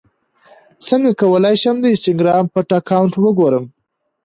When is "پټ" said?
2.53-2.69